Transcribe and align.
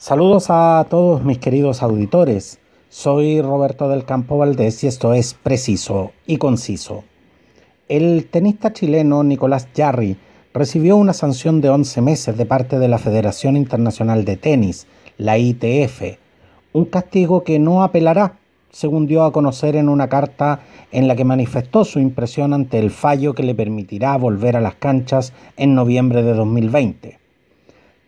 Saludos 0.00 0.46
a 0.48 0.86
todos 0.88 1.24
mis 1.24 1.36
queridos 1.36 1.82
auditores. 1.82 2.58
Soy 2.88 3.42
Roberto 3.42 3.86
del 3.90 4.06
Campo 4.06 4.38
Valdés 4.38 4.82
y 4.82 4.86
esto 4.86 5.12
es 5.12 5.34
preciso 5.34 6.12
y 6.26 6.38
conciso. 6.38 7.04
El 7.86 8.26
tenista 8.30 8.72
chileno 8.72 9.22
Nicolás 9.22 9.68
Jarry 9.76 10.16
recibió 10.54 10.96
una 10.96 11.12
sanción 11.12 11.60
de 11.60 11.68
11 11.68 12.00
meses 12.00 12.38
de 12.38 12.46
parte 12.46 12.78
de 12.78 12.88
la 12.88 12.96
Federación 12.96 13.58
Internacional 13.58 14.24
de 14.24 14.38
Tenis, 14.38 14.86
la 15.18 15.36
ITF, 15.36 16.16
un 16.72 16.86
castigo 16.86 17.44
que 17.44 17.58
no 17.58 17.82
apelará, 17.82 18.38
según 18.70 19.06
dio 19.06 19.22
a 19.24 19.32
conocer 19.32 19.76
en 19.76 19.90
una 19.90 20.08
carta 20.08 20.60
en 20.92 21.08
la 21.08 21.14
que 21.14 21.26
manifestó 21.26 21.84
su 21.84 22.00
impresión 22.00 22.54
ante 22.54 22.78
el 22.78 22.90
fallo 22.90 23.34
que 23.34 23.42
le 23.42 23.54
permitirá 23.54 24.16
volver 24.16 24.56
a 24.56 24.62
las 24.62 24.76
canchas 24.76 25.34
en 25.58 25.74
noviembre 25.74 26.22
de 26.22 26.32
2020. 26.32 27.18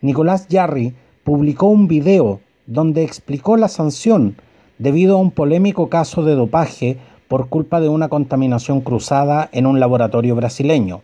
Nicolás 0.00 0.48
Jarry 0.50 0.94
publicó 1.24 1.66
un 1.66 1.88
video 1.88 2.40
donde 2.66 3.04
explicó 3.04 3.56
la 3.56 3.68
sanción 3.68 4.36
debido 4.78 5.16
a 5.16 5.20
un 5.20 5.30
polémico 5.30 5.88
caso 5.88 6.24
de 6.24 6.34
dopaje 6.34 6.98
por 7.28 7.48
culpa 7.48 7.80
de 7.80 7.88
una 7.88 8.08
contaminación 8.08 8.80
cruzada 8.80 9.48
en 9.52 9.66
un 9.66 9.80
laboratorio 9.80 10.34
brasileño. 10.34 11.02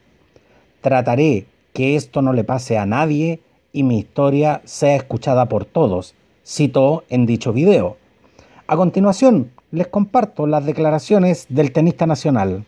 Trataré 0.81 1.47
que 1.73 1.97
esto 1.97 2.23
no 2.23 2.33
le 2.33 2.45
pase 2.45 2.79
a 2.79 2.87
nadie 2.87 3.41
y 3.73 3.83
mi 3.83 3.99
historia 3.99 4.61
sea 4.65 4.97
escuchada 4.97 5.49
por 5.49 5.65
todos, 5.65 6.15
citó 6.45 7.05
en 7.09 7.27
dicho 7.27 7.53
video. 7.53 7.97
A 8.67 8.77
continuación, 8.77 9.53
les 9.71 9.89
comparto 9.89 10.47
las 10.47 10.67
declaraciones 10.67 11.47
del 11.49 11.73
tenista 11.73 12.07
nacional. 12.07 12.65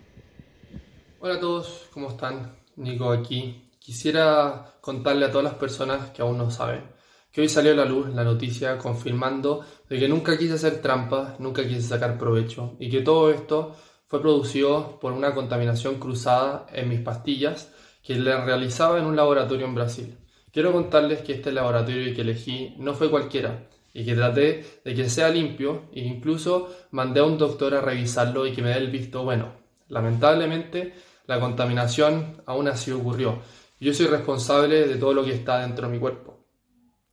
Hola 1.21 1.35
a 1.35 1.41
todos, 1.41 1.89
¿cómo 1.93 2.09
están? 2.09 2.53
Nico 2.77 3.11
aquí. 3.11 3.65
Quisiera 3.79 4.75
contarle 4.81 5.27
a 5.27 5.31
todas 5.31 5.45
las 5.45 5.55
personas 5.55 6.11
que 6.11 6.23
aún 6.23 6.39
no 6.39 6.51
saben 6.51 7.00
que 7.33 7.41
hoy 7.41 7.49
salió 7.49 7.73
a 7.73 7.77
la 7.77 7.85
luz 7.85 8.09
la 8.15 8.25
noticia 8.25 8.79
confirmando 8.79 9.65
de 9.89 9.99
que 9.99 10.09
nunca 10.09 10.37
quise 10.37 10.55
hacer 10.55 10.83
trampa, 10.83 11.37
nunca 11.39 11.67
quise 11.67 11.83
sacar 11.83 12.19
provecho 12.19 12.77
y 12.79 12.91
que 12.91 13.01
todo 13.01 13.31
esto 13.31 13.77
fue 14.07 14.21
producido 14.21 14.99
por 15.01 15.13
una 15.13 15.35
contaminación 15.35 16.01
cruzada 16.01 16.67
en 16.73 16.89
mis 16.89 17.01
pastillas 17.01 17.73
que 18.03 18.17
le 18.17 18.37
realizaba 18.45 18.99
en 18.99 19.07
un 19.07 19.15
laboratorio 19.15 19.67
en 19.67 19.75
Brasil. 19.75 20.17
Quiero 20.53 20.73
contarles 20.73 21.21
que 21.21 21.35
este 21.35 21.53
laboratorio 21.53 22.13
que 22.15 22.23
elegí 22.23 22.75
no 22.79 22.95
fue 22.95 23.09
cualquiera 23.09 23.69
y 23.93 24.05
que 24.05 24.15
traté 24.15 24.81
de 24.85 24.95
que 24.95 25.09
sea 25.09 25.29
limpio 25.29 25.83
e 25.93 26.01
incluso 26.01 26.69
mandé 26.91 27.21
a 27.21 27.25
un 27.25 27.39
doctor 27.39 27.75
a 27.75 27.81
revisarlo 27.81 28.47
y 28.47 28.53
que 28.53 28.63
me 28.63 28.71
dé 28.71 28.79
el 28.79 28.91
visto 28.91 29.23
bueno. 29.23 29.53
Lamentablemente 29.89 30.95
la 31.27 31.39
contaminación 31.39 32.43
aún 32.47 32.67
así 32.67 32.91
ocurrió. 32.91 33.39
Yo 33.79 33.95
soy 33.95 34.07
responsable 34.07 34.89
de 34.89 34.97
todo 34.97 35.15
lo 35.15 35.25
que 35.25 35.33
está 35.33 35.61
dentro 35.61 35.87
de 35.87 35.93
mi 35.93 36.01
cuerpo. 36.01 36.30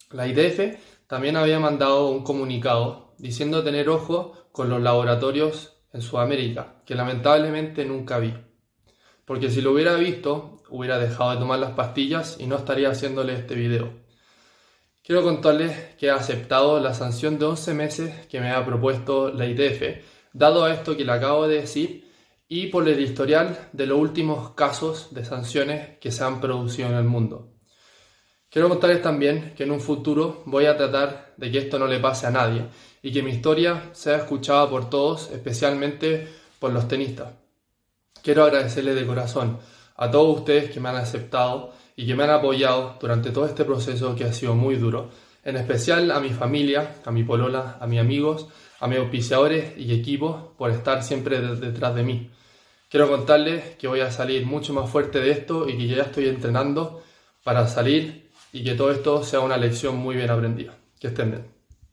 La 0.09 0.25
IDF 0.25 0.77
también 1.08 1.36
había 1.36 1.59
mandado 1.59 2.08
un 2.08 2.23
comunicado 2.23 3.13
diciendo 3.17 3.61
tener 3.61 3.89
ojo 3.89 4.47
con 4.53 4.69
los 4.69 4.81
laboratorios 4.81 5.77
en 5.91 6.02
Sudamérica, 6.02 6.81
que 6.86 6.95
lamentablemente 6.95 7.83
nunca 7.83 8.17
vi. 8.17 8.33
Porque 9.25 9.50
si 9.50 9.59
lo 9.59 9.73
hubiera 9.73 9.95
visto, 9.95 10.61
hubiera 10.69 10.97
dejado 10.97 11.31
de 11.31 11.38
tomar 11.38 11.59
las 11.59 11.72
pastillas 11.72 12.38
y 12.39 12.47
no 12.47 12.55
estaría 12.55 12.89
haciéndole 12.89 13.33
este 13.33 13.55
video. 13.55 13.91
Quiero 15.03 15.23
contarles 15.23 15.95
que 15.95 16.05
he 16.05 16.11
aceptado 16.11 16.80
la 16.80 16.94
sanción 16.94 17.38
de 17.38 17.45
11 17.45 17.73
meses 17.73 18.28
que 18.28 18.39
me 18.39 18.52
ha 18.52 18.66
propuesto 18.66 19.30
la 19.30 19.45
IDF, 19.45 20.03
dado 20.31 20.63
a 20.63 20.73
esto 20.73 20.95
que 20.95 21.03
le 21.03 21.11
acabo 21.11 21.50
de 21.50 21.61
decir 21.61 22.09
y 22.47 22.67
por 22.67 22.88
el 22.88 23.02
historial 23.02 23.69
de 23.73 23.88
los 23.88 24.00
últimos 24.00 24.52
casos 24.52 25.13
de 25.13 25.25
sanciones 25.25 25.97
que 26.00 26.11
se 26.11 26.23
han 26.23 26.39
producido 26.39 26.88
en 26.88 26.95
el 26.95 27.03
mundo. 27.03 27.56
Quiero 28.50 28.70
contarles 28.70 29.02
también 29.02 29.53
que 29.58 29.64
en 29.64 29.72
un 29.72 29.81
futuro 29.81 30.42
voy 30.45 30.66
a 30.66 30.78
tratar 30.78 31.34
de 31.36 31.52
que 31.52 31.58
esto 31.58 31.78
no 31.78 31.86
le 31.86 32.00
pase 32.00 32.28
a 32.28 32.31
nadie 32.31 32.66
y 33.02 33.12
que 33.12 33.22
mi 33.22 33.31
historia 33.31 33.90
sea 33.92 34.17
escuchada 34.17 34.70
por 34.70 34.90
todos, 34.90 35.30
especialmente 35.31 36.28
por 36.58 36.72
los 36.72 36.88
tenistas. 36.88 37.34
Quiero 38.24 38.46
agradecerles 38.46 38.96
de 38.96 39.06
corazón 39.06 39.59
a 39.97 40.09
todos 40.09 40.40
ustedes 40.40 40.72
que 40.72 40.80
me 40.80 40.90
han 40.90 40.96
aceptado 40.96 41.74
y 41.96 42.08
que 42.08 42.16
me 42.16 42.24
han 42.24 42.30
apoyado 42.30 42.97
durante 43.02 43.31
todo 43.31 43.46
este 43.46 43.66
proceso 43.66 44.16
que 44.16 44.24
ha 44.24 44.31
sido 44.31 44.56
muy 44.56 44.75
duro, 44.75 45.09
en 45.44 45.58
especial 45.58 46.12
a 46.12 46.19
mi 46.19 46.29
familia, 46.29 46.96
a 47.03 47.12
mi 47.12 47.24
polola, 47.24 47.78
a 47.81 47.88
mis 47.88 48.00
amigos, 48.00 48.47
a 48.79 48.88
mis 48.88 49.00
auspiciadores 49.00 49.78
y 49.78 49.94
equipos 49.94 50.53
por 50.58 50.72
estar 50.72 51.03
siempre 51.03 51.41
detrás 51.41 51.96
de 51.96 52.03
mí. 52.03 52.31
Quiero 52.90 53.09
contarles 53.09 53.75
que 53.75 53.88
voy 53.88 54.00
a 54.00 54.12
salir 54.12 54.46
mucho 54.46 54.74
más 54.74 54.90
fuerte 54.90 55.19
de 55.19 55.31
esto 55.31 55.68
y 55.68 55.78
que 55.78 55.88
ya 55.88 56.03
estoy 56.03 56.28
entrenando 56.29 57.03
para 57.44 57.68
salir 57.68 58.27
y 58.52 58.63
que 58.63 58.75
todo 58.75 58.91
esto 58.91 59.24
sea 59.24 59.40
una 59.41 59.58
lección 59.58 59.97
muy 59.97 60.16
bien 60.16 60.30
aprendida. 60.30 60.78
Que 61.00 61.08
estén 61.08 61.31
bien. 61.31 61.56